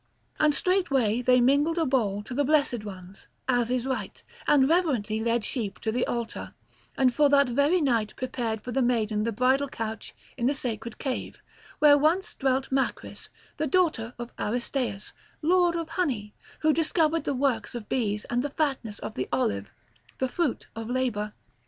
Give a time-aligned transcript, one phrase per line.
[0.39, 5.19] And straightway they mingled a bowl to the blessed ones, as is right, and reverently
[5.19, 6.55] led sheep to the altar,
[6.97, 10.97] and for that very night prepared for the maiden the bridal couch in the sacred
[10.97, 11.43] cave,
[11.77, 17.75] where once dwelt Macris, the daughter of Aristaeus, lord of honey, who discovered the works
[17.75, 19.69] of bees and the fatness of the olive,
[20.17, 21.33] the fruit of labour.